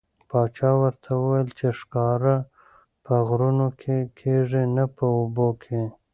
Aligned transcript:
پاچا 0.29 0.69
ورته 0.81 1.09
وویل 1.17 1.49
چې 1.59 1.67
ښکار 1.79 2.21
په 3.05 3.13
غرونو 3.27 3.67
کې 3.81 3.97
کېږي 4.19 4.63
نه 4.75 4.85
په 4.95 5.05
اوبو 5.17 5.47
کې. 5.63 5.81